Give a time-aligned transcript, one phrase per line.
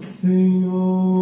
[0.00, 1.21] Senhor,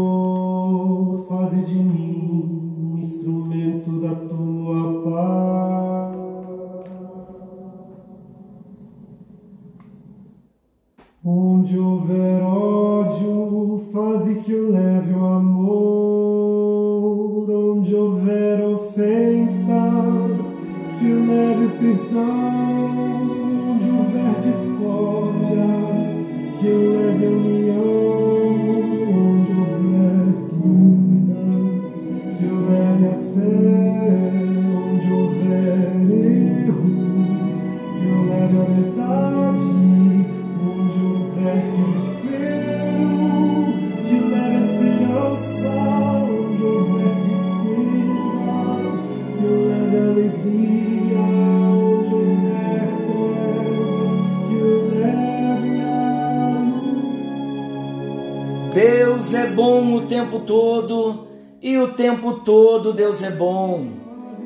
[58.73, 61.27] Deus é bom o tempo todo
[61.61, 63.89] e o tempo todo Deus é bom.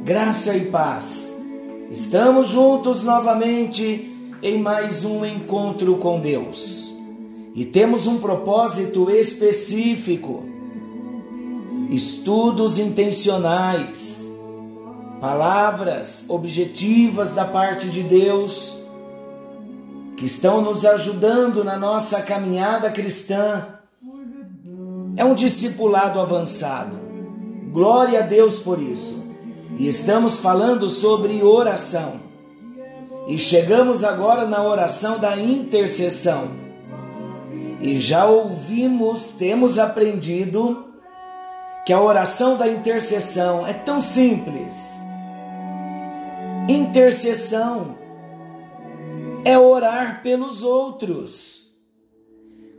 [0.02, 1.44] Graça e paz.
[1.90, 4.13] Estamos juntos novamente
[4.44, 6.94] em mais um encontro com Deus.
[7.54, 10.44] E temos um propósito específico.
[11.88, 14.30] Estudos intencionais,
[15.18, 18.80] palavras objetivas da parte de Deus
[20.14, 23.66] que estão nos ajudando na nossa caminhada cristã
[25.16, 26.98] é um discipulado avançado.
[27.72, 29.24] Glória a Deus por isso.
[29.78, 32.33] E estamos falando sobre oração.
[33.26, 36.50] E chegamos agora na oração da intercessão.
[37.80, 40.84] E já ouvimos, temos aprendido
[41.86, 44.94] que a oração da intercessão é tão simples.
[46.68, 47.96] Intercessão
[49.44, 51.74] é orar pelos outros.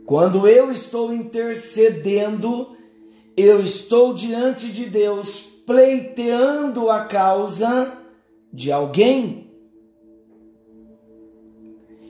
[0.04, 2.76] Quando eu estou intercedendo,
[3.36, 7.92] eu estou diante de Deus pleiteando a causa
[8.52, 9.45] de alguém.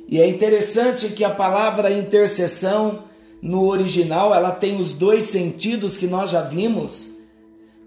[0.08, 3.04] E é interessante que a palavra intercessão
[3.42, 7.18] no original, ela tem os dois sentidos que nós já vimos.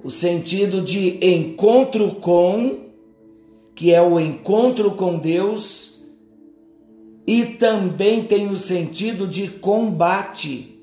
[0.03, 2.77] O sentido de encontro com,
[3.75, 5.99] que é o encontro com Deus,
[7.25, 10.81] e também tem o sentido de combate,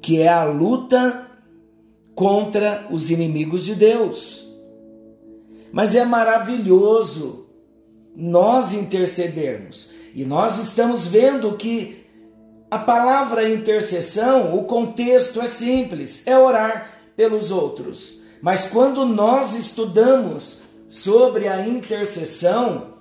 [0.00, 1.30] que é a luta
[2.14, 4.48] contra os inimigos de Deus.
[5.72, 7.49] Mas é maravilhoso
[8.20, 9.92] nós intercedermos.
[10.14, 12.04] E nós estamos vendo que
[12.70, 18.20] a palavra intercessão, o contexto é simples, é orar pelos outros.
[18.42, 22.94] Mas quando nós estudamos sobre a intercessão,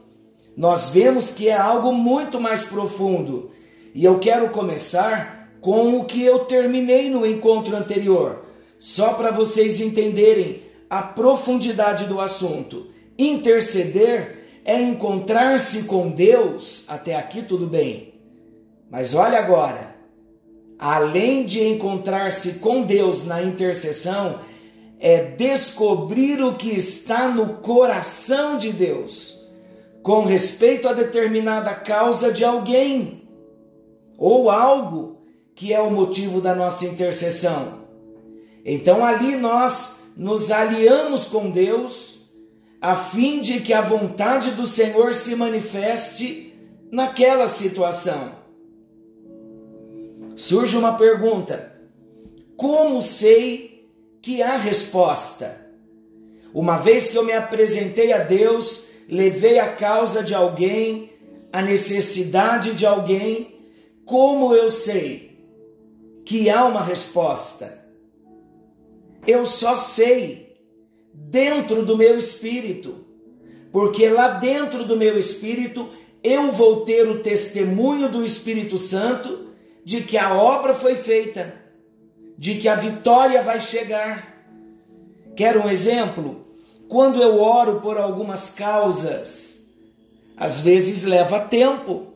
[0.56, 3.52] nós vemos que é algo muito mais profundo.
[3.94, 8.46] E eu quero começar com o que eu terminei no encontro anterior,
[8.78, 12.88] só para vocês entenderem a profundidade do assunto.
[13.18, 14.39] Interceder
[14.70, 18.14] é encontrar-se com Deus, até aqui tudo bem.
[18.88, 19.96] Mas olha agora,
[20.78, 24.42] além de encontrar-se com Deus na intercessão,
[25.00, 29.50] é descobrir o que está no coração de Deus
[30.04, 33.28] com respeito a determinada causa de alguém
[34.20, 35.24] ou algo
[35.56, 37.80] que é o motivo da nossa intercessão.
[38.64, 42.19] Então ali nós nos aliamos com Deus
[42.82, 46.54] a fim de que a vontade do Senhor se manifeste
[46.92, 48.32] naquela situação.
[50.36, 51.74] Surge uma pergunta:
[52.56, 53.90] como sei
[54.22, 55.68] que há resposta?
[56.54, 61.12] Uma vez que eu me apresentei a Deus, levei a causa de alguém,
[61.52, 63.60] a necessidade de alguém,
[64.06, 65.30] como eu sei
[66.26, 67.86] que há uma resposta?
[69.28, 70.49] Eu só sei
[71.14, 73.06] dentro do meu espírito,
[73.72, 75.90] porque lá dentro do meu espírito
[76.24, 79.48] eu vou ter o testemunho do Espírito Santo
[79.86, 81.54] de que a obra foi feita,
[82.38, 84.44] de que a vitória vai chegar.
[85.36, 86.46] Quer um exemplo?
[86.88, 89.74] Quando eu oro por algumas causas,
[90.36, 92.14] às vezes leva tempo,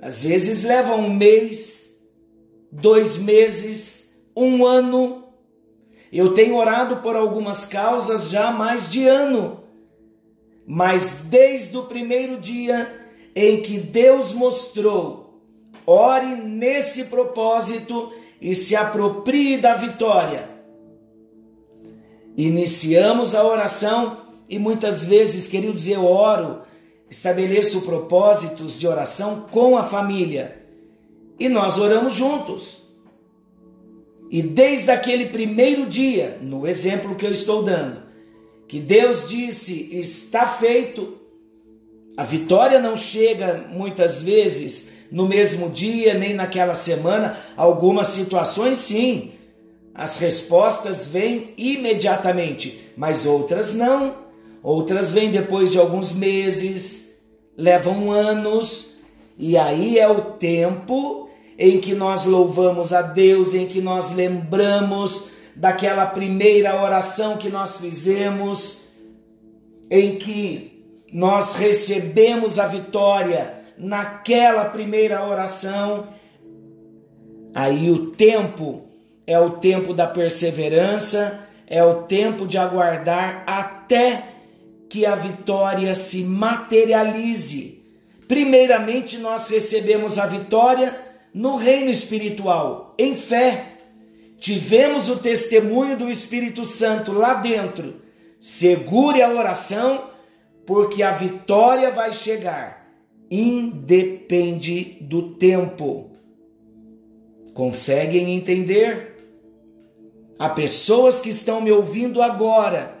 [0.00, 2.08] às vezes leva um mês,
[2.70, 5.17] dois meses, um ano.
[6.12, 9.60] Eu tenho orado por algumas causas já há mais de ano,
[10.66, 15.40] mas desde o primeiro dia em que Deus mostrou,
[15.86, 20.48] ore nesse propósito e se aproprie da vitória.
[22.36, 24.18] Iniciamos a oração
[24.48, 26.62] e muitas vezes, queridos, eu oro,
[27.10, 30.58] estabeleço propósitos de oração com a família
[31.38, 32.87] e nós oramos juntos.
[34.30, 38.02] E desde aquele primeiro dia, no exemplo que eu estou dando,
[38.66, 41.16] que Deus disse: está feito.
[42.16, 47.38] A vitória não chega muitas vezes no mesmo dia, nem naquela semana.
[47.56, 49.32] Algumas situações, sim,
[49.94, 54.28] as respostas vêm imediatamente, mas outras não.
[54.62, 57.22] Outras vêm depois de alguns meses,
[57.56, 58.98] levam anos,
[59.38, 61.27] e aí é o tempo
[61.58, 67.78] em que nós louvamos a Deus, em que nós lembramos daquela primeira oração que nós
[67.78, 68.90] fizemos,
[69.90, 76.08] em que nós recebemos a vitória naquela primeira oração.
[77.52, 78.84] Aí o tempo
[79.26, 84.22] é o tempo da perseverança, é o tempo de aguardar até
[84.88, 87.84] que a vitória se materialize.
[88.28, 91.07] Primeiramente, nós recebemos a vitória
[91.38, 93.78] no reino espiritual, em fé
[94.40, 98.02] tivemos o testemunho do Espírito Santo lá dentro.
[98.40, 100.10] Segure a oração,
[100.66, 102.92] porque a vitória vai chegar,
[103.30, 106.10] independe do tempo.
[107.54, 109.28] Conseguem entender?
[110.40, 113.00] Há pessoas que estão me ouvindo agora,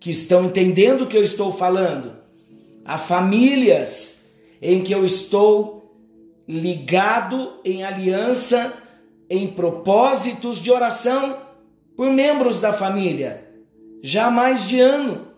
[0.00, 2.16] que estão entendendo o que eu estou falando.
[2.84, 5.73] Há famílias em que eu estou
[6.46, 8.72] ligado em aliança
[9.28, 11.38] em propósitos de oração
[11.96, 13.48] por membros da família,
[14.02, 15.28] já há mais de ano.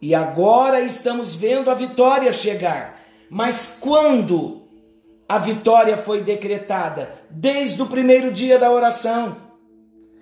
[0.00, 3.00] E agora estamos vendo a vitória chegar.
[3.28, 4.62] Mas quando
[5.28, 7.20] a vitória foi decretada?
[7.30, 9.36] Desde o primeiro dia da oração.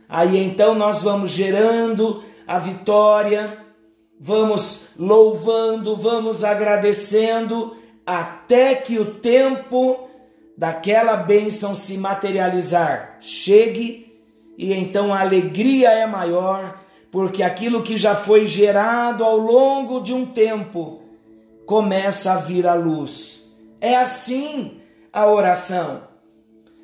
[0.09, 3.59] Aí então nós vamos gerando a vitória,
[4.19, 7.77] vamos louvando, vamos agradecendo,
[8.17, 10.09] até que o tempo
[10.57, 14.19] daquela bênção se materializar chegue,
[14.57, 20.15] e então a alegria é maior, porque aquilo que já foi gerado ao longo de
[20.15, 21.03] um tempo
[21.67, 23.55] começa a vir à luz.
[23.79, 24.81] É assim
[25.13, 26.01] a oração.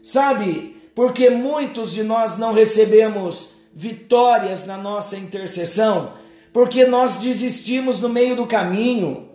[0.03, 6.13] Sabe, porque muitos de nós não recebemos vitórias na nossa intercessão,
[6.53, 9.34] porque nós desistimos no meio do caminho.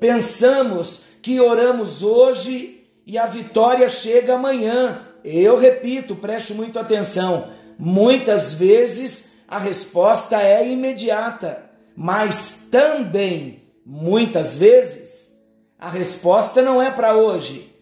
[0.00, 5.06] Pensamos que oramos hoje e a vitória chega amanhã.
[5.22, 7.50] Eu repito, preste muito atenção.
[7.78, 15.38] Muitas vezes a resposta é imediata, mas também, muitas vezes,
[15.78, 17.74] a resposta não é para hoje.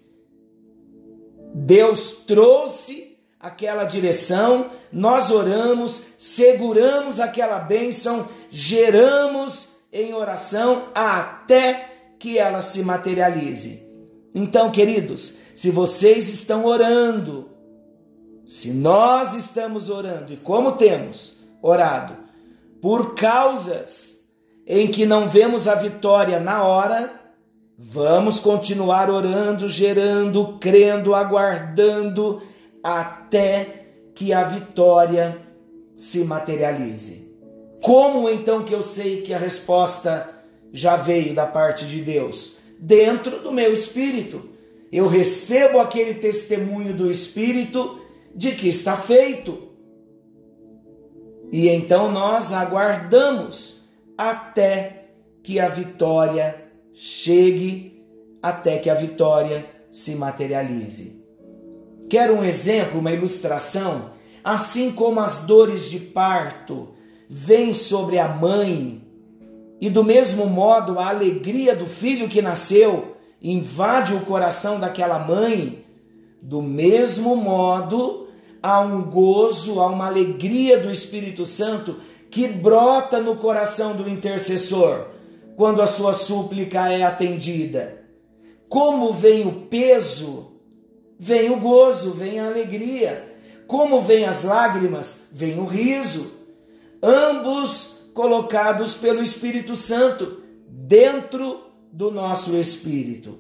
[1.54, 11.87] Deus trouxe aquela direção, nós oramos, seguramos aquela bênção, geramos em oração até
[12.18, 13.86] que ela se materialize.
[14.34, 17.48] Então, queridos, se vocês estão orando,
[18.46, 22.16] se nós estamos orando, e como temos orado,
[22.80, 24.28] por causas
[24.66, 27.12] em que não vemos a vitória na hora,
[27.76, 32.42] vamos continuar orando, gerando, crendo, aguardando,
[32.82, 35.40] até que a vitória
[35.96, 37.36] se materialize.
[37.82, 40.37] Como então que eu sei que a resposta
[40.72, 42.58] já veio da parte de Deus?
[42.78, 44.48] dentro do meu espírito.
[44.90, 48.00] Eu recebo aquele testemunho do espírito
[48.34, 49.68] de que está feito.
[51.50, 53.82] E então nós aguardamos
[54.16, 55.08] até
[55.42, 58.02] que a vitória chegue,
[58.42, 61.24] até que a vitória se materialize.
[62.08, 64.12] Quero um exemplo, uma ilustração?
[64.42, 66.88] Assim como as dores de parto
[67.28, 69.06] vêm sobre a mãe
[69.80, 75.84] e do mesmo modo, a alegria do filho que nasceu invade o coração daquela mãe.
[76.42, 78.28] Do mesmo modo,
[78.62, 81.96] há um gozo, há uma alegria do Espírito Santo
[82.30, 85.06] que brota no coração do intercessor
[85.56, 88.02] quando a sua súplica é atendida.
[88.68, 90.52] Como vem o peso,
[91.18, 93.36] vem o gozo, vem a alegria.
[93.66, 96.46] Como vem as lágrimas, vem o riso.
[97.02, 101.60] Ambos colocados pelo Espírito Santo dentro
[101.92, 103.38] do nosso espírito.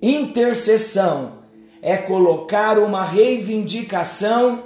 [0.00, 1.40] Intercessão
[1.82, 4.62] é colocar uma reivindicação,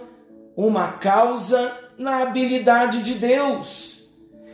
[0.54, 4.10] uma causa na habilidade de Deus.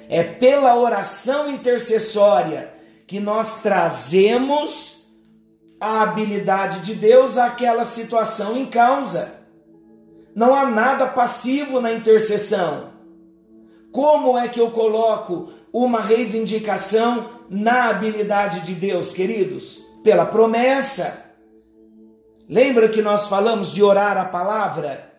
[0.09, 2.73] É pela oração intercessória
[3.09, 5.09] que nós trazemos
[5.81, 9.35] a habilidade de Deus àquela situação em causa.
[10.33, 12.94] Não há nada passivo na intercessão.
[13.95, 19.85] Como é que eu coloco uma reivindicação na habilidade de Deus, queridos?
[20.03, 21.33] Pela promessa.
[22.49, 25.13] Lembra que nós falamos de orar a palavra?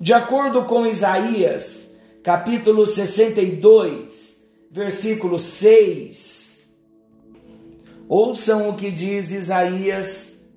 [0.00, 6.74] De acordo com Isaías, capítulo 62, versículo 6,
[8.08, 10.48] ouçam o que diz Isaías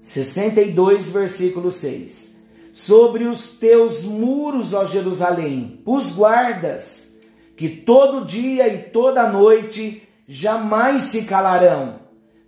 [0.00, 2.35] 62, versículo 6.
[2.76, 7.22] Sobre os teus muros, ó Jerusalém, os guardas,
[7.56, 12.00] que todo dia e toda noite jamais se calarão.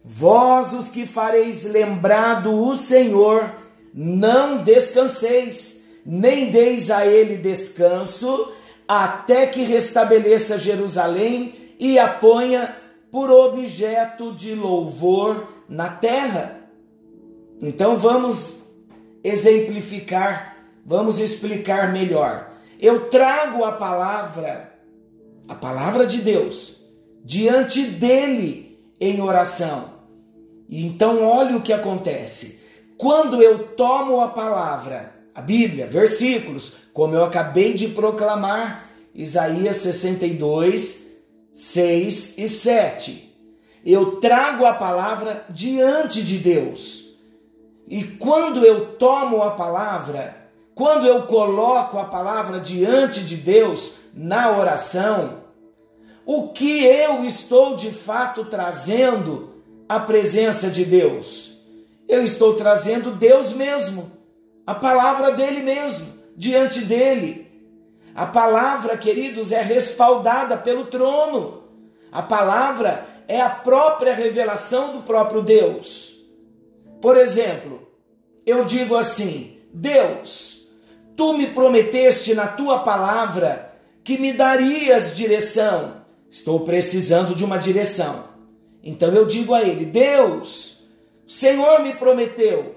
[0.04, 3.54] Vós, os que fareis lembrado o Senhor,
[3.94, 8.52] não descanseis, nem deis a ele descanso,
[8.86, 12.76] até que restabeleça Jerusalém e a ponha
[13.10, 16.68] por objeto de louvor na terra.
[17.62, 18.67] Então vamos
[19.22, 22.52] exemplificar, vamos explicar melhor.
[22.80, 24.72] Eu trago a palavra,
[25.48, 26.84] a palavra de Deus,
[27.24, 29.98] diante dele em oração.
[30.68, 32.62] E então olhe o que acontece.
[32.96, 41.16] Quando eu tomo a palavra, a Bíblia, versículos, como eu acabei de proclamar, Isaías 62,
[41.52, 43.36] 6 e 7.
[43.84, 47.07] Eu trago a palavra diante de Deus.
[47.88, 50.36] E quando eu tomo a palavra,
[50.74, 55.38] quando eu coloco a palavra diante de Deus na oração,
[56.26, 59.54] o que eu estou de fato trazendo
[59.88, 61.64] à presença de Deus?
[62.06, 64.12] Eu estou trazendo Deus mesmo,
[64.66, 67.48] a palavra dele mesmo, diante dele.
[68.14, 71.62] A palavra, queridos, é respaldada pelo trono.
[72.12, 76.17] A palavra é a própria revelação do próprio Deus.
[77.00, 77.88] Por exemplo,
[78.44, 80.70] eu digo assim: Deus,
[81.16, 85.98] tu me prometeste na tua palavra que me darias direção
[86.30, 88.24] Estou precisando de uma direção.
[88.82, 90.90] Então eu digo a ele: Deus,
[91.26, 92.76] o Senhor me prometeu.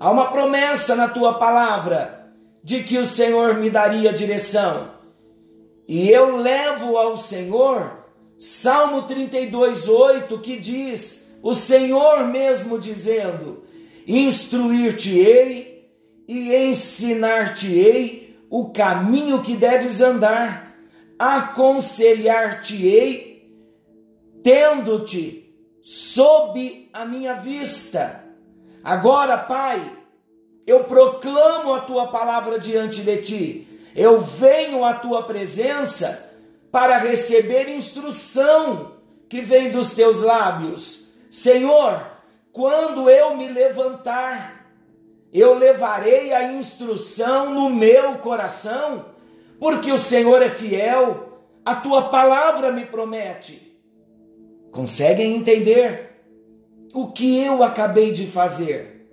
[0.00, 4.90] Há uma promessa na tua palavra de que o Senhor me daria direção.
[5.86, 8.04] E eu levo ao Senhor
[8.38, 13.62] Salmo 32, 8, que diz: O Senhor mesmo dizendo:
[14.04, 15.88] Instruir-te-ei
[16.26, 20.74] e ensinar-te-ei o caminho que deves andar
[21.16, 23.48] aconselhar-te-ei,
[24.42, 28.24] tendo-te sob a minha vista.
[28.82, 29.96] Agora, Pai,
[30.66, 33.68] eu proclamo a tua palavra diante de ti.
[33.94, 36.28] Eu venho à tua presença
[36.72, 38.96] para receber instrução
[39.28, 41.05] que vem dos teus lábios.
[41.30, 42.06] Senhor,
[42.52, 44.66] quando eu me levantar,
[45.32, 49.16] eu levarei a instrução no meu coração
[49.58, 53.74] porque o Senhor é fiel, a tua palavra me promete.
[54.70, 56.22] Conseguem entender
[56.92, 59.10] o que eu acabei de fazer?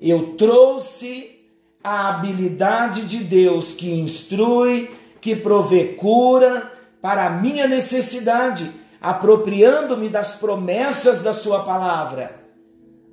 [0.00, 1.38] Eu trouxe
[1.82, 4.90] a habilidade de Deus que instrui,
[5.20, 12.44] que provê cura para a minha necessidade, apropriando-me das promessas da Sua palavra.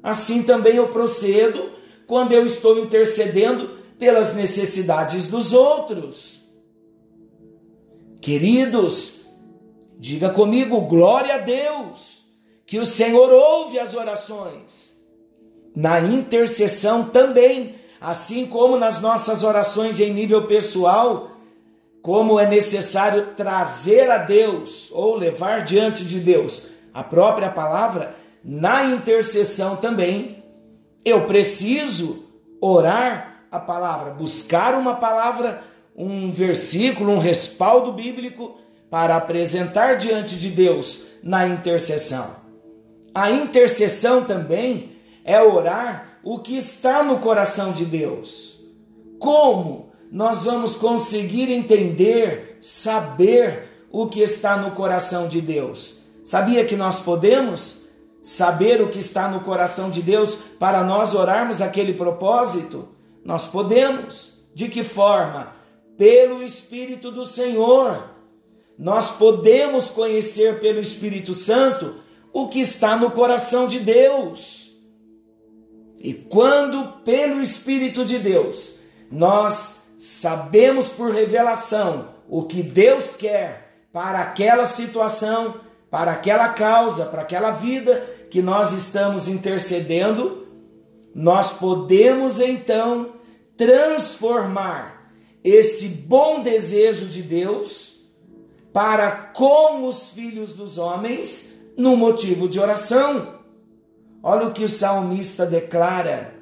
[0.04, 1.72] Assim também eu procedo
[2.06, 6.46] quando eu estou intercedendo pelas necessidades dos outros.
[8.22, 9.26] Queridos,
[9.98, 12.26] diga comigo, glória a Deus,
[12.66, 15.08] que o Senhor ouve as orações.
[15.76, 21.37] Na intercessão também, assim como nas nossas orações em nível pessoal,
[22.08, 28.86] como é necessário trazer a Deus ou levar diante de Deus a própria palavra, na
[28.86, 30.42] intercessão também,
[31.04, 32.26] eu preciso
[32.62, 35.62] orar a palavra, buscar uma palavra
[35.98, 38.56] um versículo, um respaldo bíblico
[38.90, 42.38] para apresentar diante de Deus na intercessão.
[43.14, 44.92] A intercessão também
[45.26, 48.62] é orar o que está no coração de Deus.
[49.20, 56.02] Como nós vamos conseguir entender, saber o que está no coração de Deus?
[56.24, 57.88] Sabia que nós podemos
[58.22, 62.88] saber o que está no coração de Deus para nós orarmos aquele propósito?
[63.24, 64.36] Nós podemos.
[64.54, 65.56] De que forma?
[65.98, 68.12] pelo Espírito do Senhor.
[68.78, 71.96] Nós podemos conhecer pelo Espírito Santo
[72.32, 74.78] o que está no coração de Deus.
[76.00, 78.78] E quando pelo Espírito de Deus
[79.12, 85.56] nós sabemos por revelação o que Deus quer para aquela situação,
[85.90, 90.46] para aquela causa, para aquela vida que nós estamos intercedendo,
[91.16, 93.14] nós podemos então
[93.56, 95.12] transformar
[95.44, 98.12] esse bom desejo de Deus
[98.72, 103.36] para com os filhos dos homens no motivo de oração.
[104.22, 106.37] Olha o que o salmista declara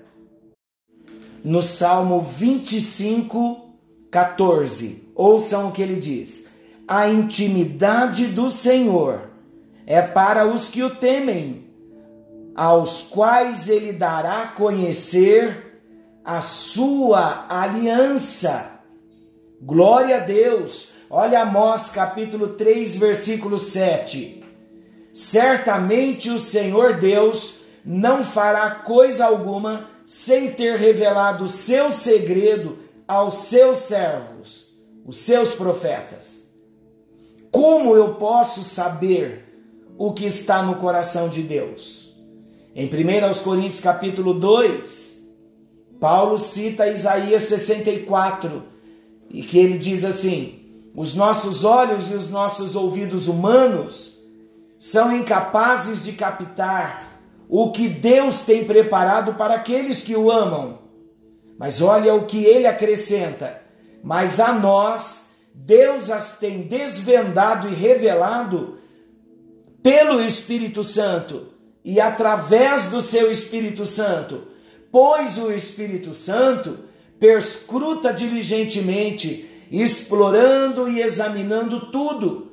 [1.45, 3.69] no Salmo 25,
[4.09, 5.11] 14.
[5.13, 9.29] Ouçam o que ele diz: A intimidade do Senhor
[9.85, 11.69] é para os que o temem,
[12.55, 15.83] aos quais ele dará a conhecer
[16.25, 18.79] a sua aliança.
[19.61, 20.95] Glória a Deus.
[21.11, 24.43] Olha Amós capítulo 3, versículo 7.
[25.13, 33.35] Certamente o Senhor Deus não fará coisa alguma sem ter revelado o seu segredo aos
[33.35, 34.67] seus servos,
[35.05, 36.53] os seus profetas.
[37.51, 39.43] Como eu posso saber
[39.97, 42.17] o que está no coração de Deus?
[42.75, 45.29] Em 1 Coríntios capítulo 2,
[45.99, 48.63] Paulo cita Isaías 64,
[49.29, 54.19] e que ele diz assim: os nossos olhos e os nossos ouvidos humanos
[54.77, 57.14] são incapazes de captar
[57.47, 60.79] o que Deus tem preparado para aqueles que o amam.
[61.57, 63.61] Mas olha o que ele acrescenta:
[64.03, 68.77] mas a nós Deus as tem desvendado e revelado
[69.81, 71.47] pelo Espírito Santo
[71.83, 74.41] e através do seu Espírito Santo,
[74.91, 76.79] pois o Espírito Santo
[77.19, 82.51] perscruta diligentemente, explorando e examinando tudo,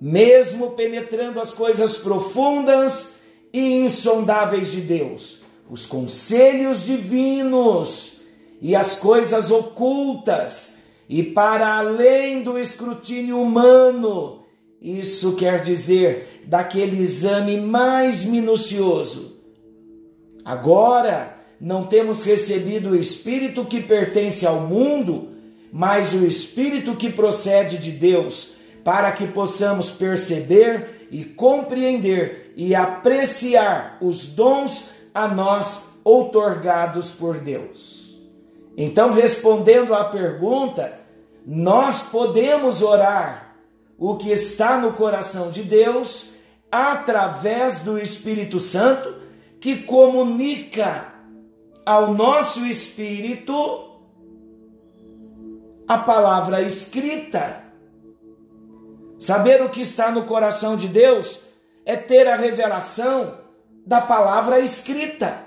[0.00, 3.17] mesmo penetrando as coisas profundas
[3.52, 8.22] e insondáveis de Deus, os conselhos divinos
[8.60, 14.44] e as coisas ocultas, e para além do escrutínio humano.
[14.80, 19.38] Isso quer dizer daquele exame mais minucioso.
[20.44, 25.30] Agora, não temos recebido o Espírito que pertence ao mundo,
[25.72, 33.98] mas o Espírito que procede de Deus, para que possamos perceber e compreender e apreciar
[34.00, 38.20] os dons a nós outorgados por Deus.
[38.76, 40.98] Então, respondendo à pergunta,
[41.46, 43.54] nós podemos orar
[43.96, 46.38] o que está no coração de Deus
[46.70, 49.14] através do Espírito Santo
[49.60, 51.14] que comunica
[51.86, 53.54] ao nosso espírito
[55.86, 57.62] a palavra escrita.
[59.16, 61.47] Saber o que está no coração de Deus
[61.88, 63.38] é ter a revelação
[63.86, 65.38] da palavra escrita.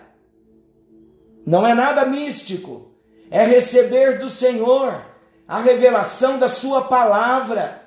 [1.45, 2.95] Não é nada místico,
[3.29, 5.05] é receber do Senhor
[5.47, 7.83] a revelação da Sua palavra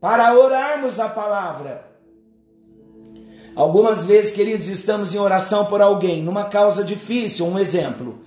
[0.00, 1.88] para orarmos a palavra.
[3.54, 8.18] Algumas vezes, queridos, estamos em oração por alguém, numa causa difícil, um exemplo.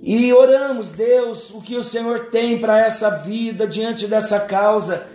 [0.00, 5.06] E oramos, Deus, o que o Senhor tem para essa vida diante dessa causa,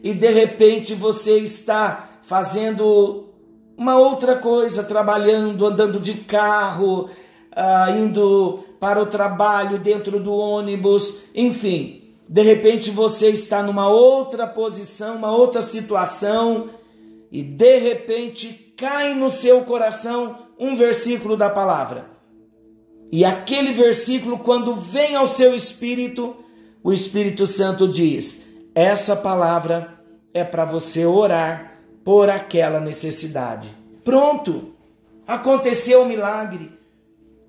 [0.00, 3.28] e de repente você está fazendo
[3.76, 7.10] uma outra coisa, trabalhando, andando de carro,
[7.54, 12.14] ah, indo para o trabalho dentro do ônibus, enfim.
[12.28, 16.70] De repente você está numa outra posição, uma outra situação,
[17.30, 22.10] e de repente cai no seu coração um versículo da palavra.
[23.10, 26.36] E aquele versículo, quando vem ao seu espírito,
[26.82, 29.98] o Espírito Santo diz: essa palavra
[30.32, 31.71] é para você orar
[32.04, 33.68] por aquela necessidade.
[34.04, 34.72] Pronto!
[35.26, 36.72] Aconteceu o milagre.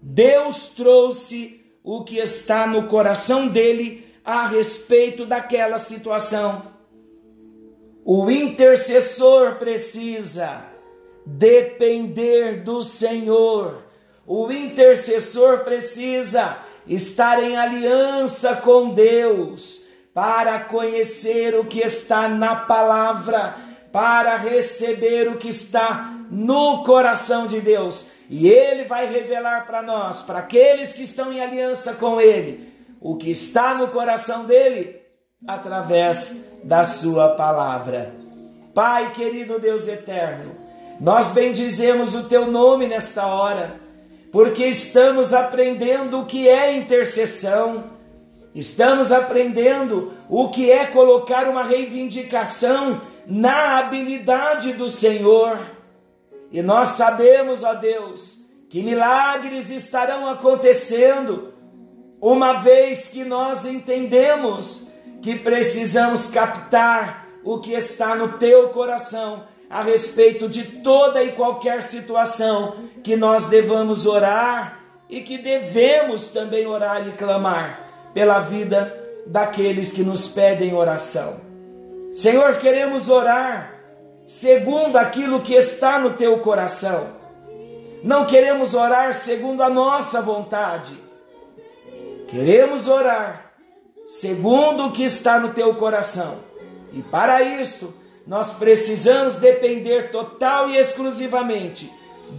[0.01, 6.73] Deus trouxe o que está no coração dele a respeito daquela situação.
[8.05, 10.65] O intercessor precisa
[11.25, 13.83] depender do Senhor.
[14.27, 23.55] O intercessor precisa estar em aliança com Deus para conhecer o que está na palavra
[23.93, 28.13] para receber o que está no coração de Deus.
[28.27, 33.15] E Ele vai revelar para nós, para aqueles que estão em aliança com Ele, o
[33.15, 34.99] que está no coração dele
[35.47, 38.15] através da Sua palavra.
[38.73, 40.56] Pai querido Deus eterno,
[40.99, 43.79] nós bendizemos o Teu nome nesta hora,
[44.32, 47.91] porque estamos aprendendo o que é intercessão.
[48.56, 55.59] Estamos aprendendo o que é colocar uma reivindicação na habilidade do Senhor.
[56.51, 61.53] E nós sabemos, ó Deus, que milagres estarão acontecendo,
[62.21, 64.89] uma vez que nós entendemos
[65.21, 71.81] que precisamos captar o que está no teu coração a respeito de toda e qualquer
[71.81, 79.91] situação que nós devamos orar e que devemos também orar e clamar pela vida daqueles
[79.91, 81.52] que nos pedem oração.
[82.13, 83.73] Senhor, queremos orar
[84.26, 87.21] segundo aquilo que está no teu coração.
[88.04, 90.93] Não queremos orar segundo a nossa vontade,
[92.34, 93.54] Queremos orar
[94.08, 96.39] segundo o que está no teu coração.
[96.91, 97.95] E para isso,
[98.26, 101.93] nós precisamos depender total e exclusivamente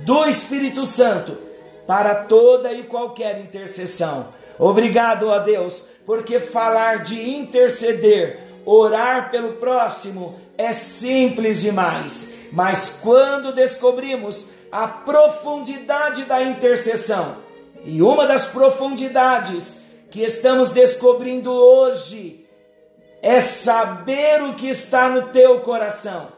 [0.04, 1.38] do Espírito Santo
[1.86, 4.34] para toda e qualquer intercessão.
[4.58, 13.52] Obrigado a Deus, porque falar de interceder, orar pelo próximo é simples demais, mas quando
[13.52, 17.36] descobrimos a profundidade da intercessão,
[17.84, 22.46] e uma das profundidades que estamos descobrindo hoje
[23.20, 26.28] é saber o que está no teu coração.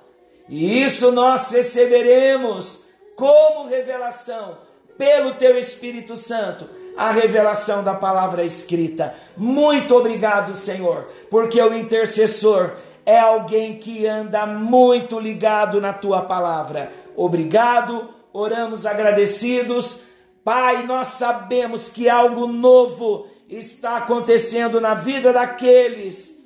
[0.48, 2.86] E isso nós receberemos
[3.16, 4.58] como revelação
[4.96, 9.14] pelo teu Espírito Santo, a revelação da palavra escrita.
[9.37, 16.90] Muito obrigado, Senhor, porque o intercessor é alguém que anda muito ligado na tua palavra.
[17.14, 20.06] Obrigado, oramos agradecidos.
[20.42, 26.44] Pai, nós sabemos que algo novo está acontecendo na vida daqueles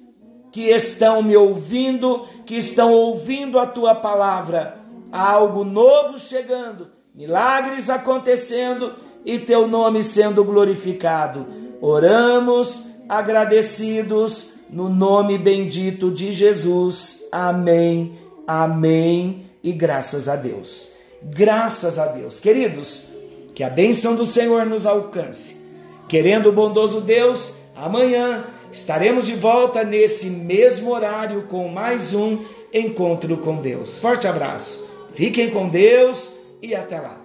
[0.50, 4.80] que estão me ouvindo, que estão ouvindo a tua palavra.
[5.12, 8.92] Há algo novo chegando, milagres acontecendo
[9.24, 11.46] e teu nome sendo glorificado.
[11.80, 17.28] Oramos agradecidos no nome bendito de Jesus.
[17.32, 20.92] Amém, amém e graças a Deus.
[21.22, 22.40] Graças a Deus.
[22.40, 23.08] Queridos,
[23.54, 25.66] que a bênção do Senhor nos alcance.
[26.08, 32.38] Querendo o bondoso Deus, amanhã estaremos de volta nesse mesmo horário com mais um
[32.72, 33.98] encontro com Deus.
[33.98, 34.88] Forte abraço.
[35.14, 37.19] Fiquem com Deus e até lá.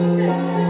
[0.00, 0.69] Yeah.